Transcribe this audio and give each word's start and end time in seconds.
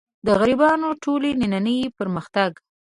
د 0.25 0.27
غربیانو 0.39 0.89
ټول 1.03 1.21
نننۍ 1.41 1.79
پرمختګ. 1.99 2.51